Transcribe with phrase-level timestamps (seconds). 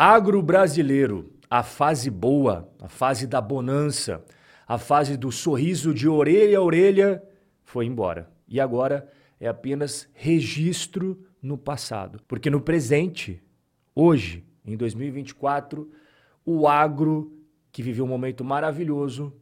[0.00, 4.24] Agro brasileiro, a fase boa, a fase da bonança,
[4.64, 7.20] a fase do sorriso de orelha a orelha
[7.64, 8.30] foi embora.
[8.46, 12.20] E agora é apenas registro no passado.
[12.28, 13.42] Porque no presente,
[13.92, 15.90] hoje, em 2024,
[16.46, 17.36] o agro,
[17.72, 19.32] que viveu um momento maravilhoso,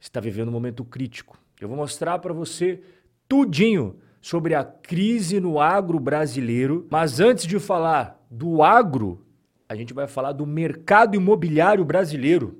[0.00, 1.38] está vivendo um momento crítico.
[1.60, 2.82] Eu vou mostrar para você
[3.28, 9.24] tudinho sobre a crise no agro brasileiro, mas antes de falar do agro,
[9.72, 12.58] a gente vai falar do mercado imobiliário brasileiro.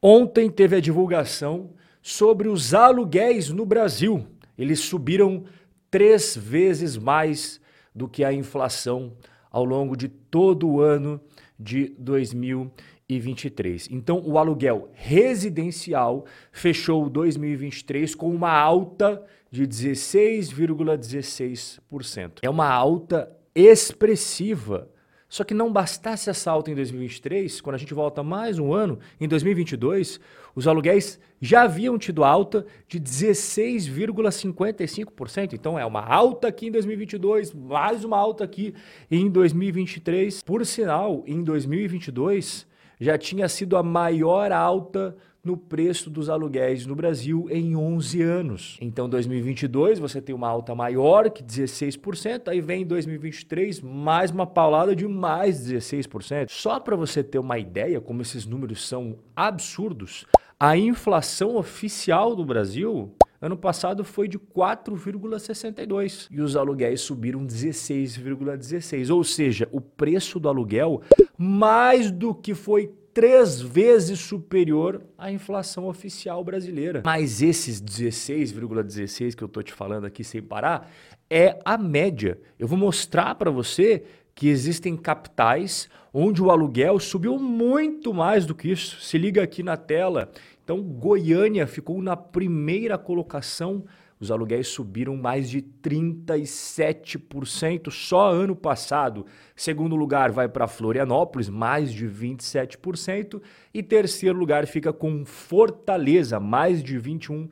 [0.00, 4.24] Ontem teve a divulgação sobre os aluguéis no Brasil.
[4.56, 5.42] Eles subiram
[5.90, 7.60] três vezes mais
[7.92, 9.12] do que a inflação
[9.50, 11.20] ao longo de todo o ano
[11.58, 13.88] de 2023.
[13.90, 19.20] Então, o aluguel residencial fechou 2023 com uma alta
[19.50, 22.38] de 16,16%.
[22.40, 24.91] É uma alta expressiva
[25.32, 28.98] só que não bastasse essa alta em 2023, quando a gente volta mais um ano,
[29.18, 30.20] em 2022,
[30.54, 35.54] os aluguéis já haviam tido alta de 16,55%.
[35.54, 38.74] Então é uma alta aqui em 2022, mais uma alta aqui
[39.10, 40.42] em 2023.
[40.42, 42.66] Por sinal, em 2022
[43.00, 48.78] já tinha sido a maior alta no preço dos aluguéis no Brasil em 11 anos.
[48.80, 54.94] Então, 2022 você tem uma alta maior que 16%, aí vem 2023 mais uma paulada
[54.94, 56.46] de mais 16%.
[56.48, 60.26] Só para você ter uma ideia como esses números são absurdos,
[60.60, 68.56] a inflação oficial do Brasil ano passado foi de 4,62 e os aluguéis subiram 16,16,
[68.56, 69.10] ,16.
[69.10, 71.02] ou seja, o preço do aluguel
[71.36, 77.02] mais do que foi três vezes superior à inflação oficial brasileira.
[77.04, 80.90] Mas esses 16,16 ,16 que eu estou te falando aqui sem parar
[81.30, 82.38] é a média.
[82.58, 84.02] Eu vou mostrar para você
[84.34, 89.00] que existem capitais onde o aluguel subiu muito mais do que isso.
[89.00, 90.30] Se liga aqui na tela.
[90.64, 93.84] Então, Goiânia ficou na primeira colocação
[94.22, 99.26] os aluguéis subiram mais de 37% só ano passado.
[99.56, 103.42] Segundo lugar vai para Florianópolis, mais de 27%.
[103.74, 107.48] E terceiro lugar fica com Fortaleza, mais de 21%.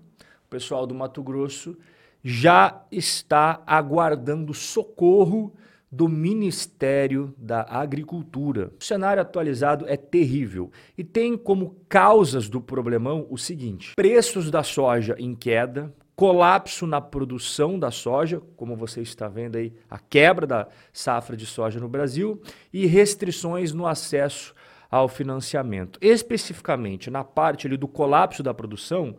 [0.55, 1.77] pessoal do Mato Grosso
[2.23, 5.53] já está aguardando socorro
[5.91, 8.71] do Ministério da Agricultura.
[8.79, 14.63] O cenário atualizado é terrível e tem como causas do problemão o seguinte: preços da
[14.63, 20.47] soja em queda, colapso na produção da soja, como você está vendo aí, a quebra
[20.47, 22.41] da safra de soja no Brasil
[22.71, 24.55] e restrições no acesso
[24.89, 25.99] ao financiamento.
[26.01, 29.17] Especificamente na parte ali do colapso da produção,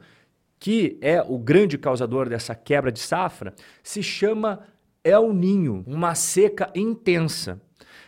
[0.58, 4.61] que é o grande causador dessa quebra de safra, se chama
[5.05, 7.61] El Ninho, uma seca intensa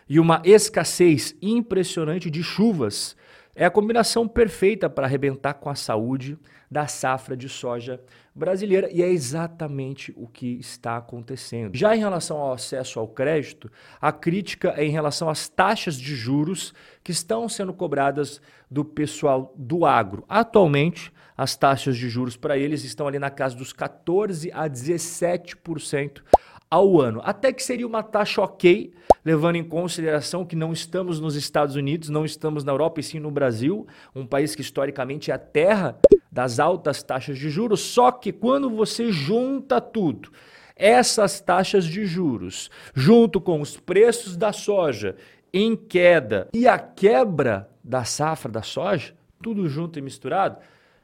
[0.08, 3.16] e uma escassez impressionante de chuvas.
[3.54, 6.38] É a combinação perfeita para arrebentar com a saúde
[6.70, 8.00] da safra de soja
[8.38, 11.76] brasileira e é exatamente o que está acontecendo.
[11.76, 13.70] Já em relação ao acesso ao crédito,
[14.00, 18.40] a crítica é em relação às taxas de juros que estão sendo cobradas
[18.70, 20.24] do pessoal do agro.
[20.28, 26.22] Atualmente, as taxas de juros para eles estão ali na casa dos 14 a 17%
[26.70, 27.20] ao ano.
[27.24, 28.92] Até que seria uma taxa ok,
[29.24, 33.20] levando em consideração que não estamos nos Estados Unidos, não estamos na Europa e sim
[33.20, 35.98] no Brasil, um país que historicamente é a terra
[36.30, 37.80] das altas taxas de juros.
[37.80, 40.30] Só que quando você junta tudo,
[40.76, 45.16] essas taxas de juros, junto com os preços da soja
[45.52, 50.58] em queda e a quebra da safra da soja, tudo junto e misturado,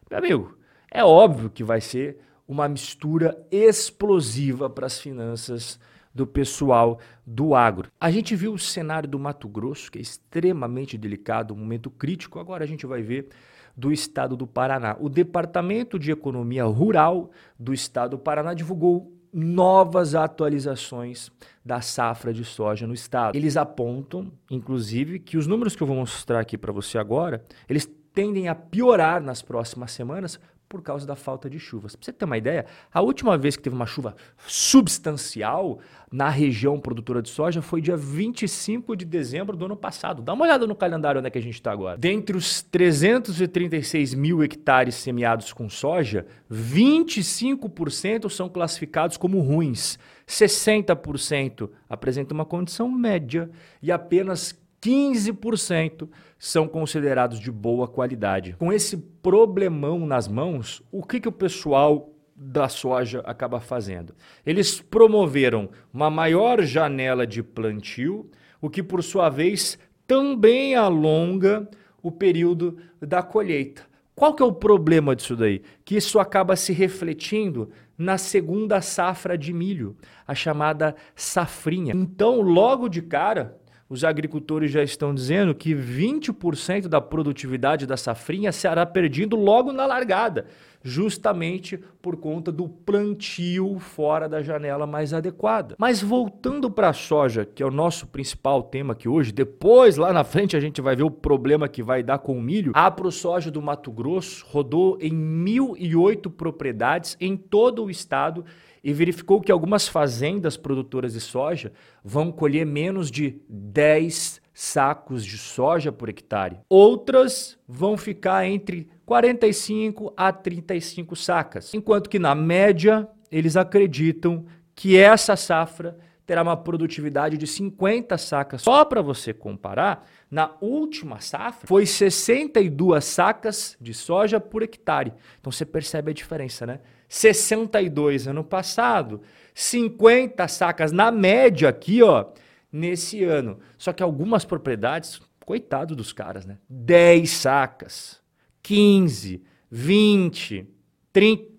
[0.08, 0.58] meu amigo,
[0.90, 5.80] é óbvio que vai ser uma mistura explosiva para as finanças
[6.14, 7.90] do pessoal do agro.
[8.00, 12.38] A gente viu o cenário do Mato Grosso, que é extremamente delicado, um momento crítico.
[12.38, 13.28] Agora a gente vai ver
[13.76, 14.96] do estado do Paraná.
[15.00, 21.28] O Departamento de Economia Rural do estado do Paraná divulgou novas atualizações
[21.64, 23.34] da safra de soja no estado.
[23.34, 27.90] Eles apontam, inclusive, que os números que eu vou mostrar aqui para você agora, eles
[28.12, 30.38] tendem a piorar nas próximas semanas
[30.68, 31.94] por causa da falta de chuvas.
[31.94, 34.16] Pra você ter uma ideia, a última vez que teve uma chuva
[34.46, 35.78] substancial
[36.10, 40.22] na região produtora de soja foi dia 25 de dezembro do ano passado.
[40.22, 41.96] Dá uma olhada no calendário onde é que a gente está agora.
[41.96, 49.98] Dentre os 336 mil hectares semeados com soja, 25% são classificados como ruins.
[50.26, 53.50] 60% apresentam uma condição média
[53.82, 56.06] e apenas 15%
[56.38, 58.54] são considerados de boa qualidade.
[58.58, 64.14] Com esse problemão nas mãos, o que, que o pessoal da soja acaba fazendo?
[64.44, 71.66] Eles promoveram uma maior janela de plantio, o que por sua vez também alonga
[72.02, 73.82] o período da colheita.
[74.14, 75.62] Qual que é o problema disso daí?
[75.82, 81.94] Que isso acaba se refletindo na segunda safra de milho, a chamada safrinha.
[81.96, 88.50] Então, logo de cara, os agricultores já estão dizendo que 20% da produtividade da safrinha
[88.50, 90.46] será perdido logo na largada,
[90.82, 95.74] justamente por conta do plantio fora da janela mais adequada.
[95.78, 100.12] Mas voltando para a soja, que é o nosso principal tema aqui hoje, depois lá
[100.12, 102.72] na frente a gente vai ver o problema que vai dar com o milho.
[102.74, 108.44] A ProSoja do Mato Grosso rodou em 1.008 propriedades em todo o estado
[108.84, 111.72] e verificou que algumas fazendas produtoras de soja
[112.04, 116.58] vão colher menos de 10 sacos de soja por hectare.
[116.68, 124.98] Outras vão ficar entre 45 a 35 sacas, enquanto que na média eles acreditam que
[124.98, 128.62] essa safra terá uma produtividade de 50 sacas.
[128.62, 135.12] Só para você comparar, na última safra foi 62 sacas de soja por hectare.
[135.40, 136.80] Então você percebe a diferença, né?
[137.08, 139.20] 62 ano passado,
[139.54, 142.26] 50 sacas na média aqui, ó,
[142.72, 143.58] nesse ano.
[143.78, 146.58] Só que algumas propriedades, coitado dos caras, né?
[146.68, 148.20] 10 sacas,
[148.62, 150.66] 15, 20,
[151.12, 151.54] 30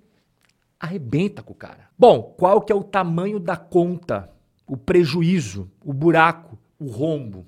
[0.80, 1.90] arrebenta com o cara.
[1.98, 4.30] Bom, qual que é o tamanho da conta,
[4.68, 7.46] o prejuízo, o buraco, o rombo?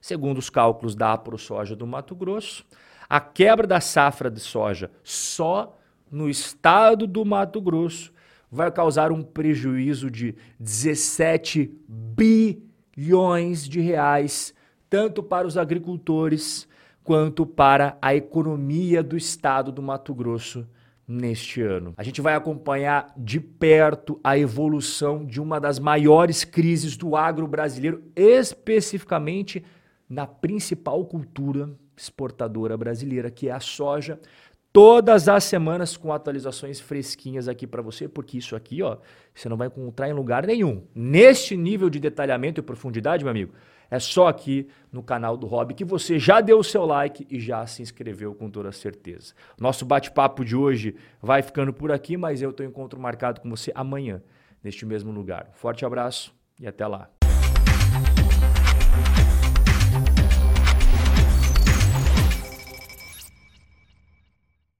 [0.00, 2.66] Segundo os cálculos da AproSoja do Mato Grosso,
[3.08, 5.76] a quebra da safra de soja só
[6.10, 8.12] no estado do Mato Grosso
[8.50, 14.54] vai causar um prejuízo de 17 bilhões de reais,
[14.88, 16.68] tanto para os agricultores
[17.02, 20.66] quanto para a economia do estado do Mato Grosso
[21.06, 21.94] neste ano.
[21.96, 27.46] A gente vai acompanhar de perto a evolução de uma das maiores crises do agro
[27.46, 29.64] brasileiro, especificamente
[30.08, 34.20] na principal cultura exportadora brasileira, que é a soja.
[34.76, 38.98] Todas as semanas com atualizações fresquinhas aqui para você, porque isso aqui, ó,
[39.34, 40.84] você não vai encontrar em lugar nenhum.
[40.94, 43.54] Neste nível de detalhamento e profundidade, meu amigo,
[43.90, 47.40] é só aqui no canal do Hobby que você já deu o seu like e
[47.40, 49.32] já se inscreveu com toda certeza.
[49.58, 53.72] Nosso bate-papo de hoje vai ficando por aqui, mas eu tenho encontro marcado com você
[53.74, 54.22] amanhã,
[54.62, 55.52] neste mesmo lugar.
[55.54, 57.15] Forte abraço e até lá.